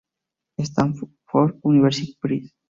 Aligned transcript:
Stanford 0.57 1.11
University 1.63 2.17
Press 2.19 2.51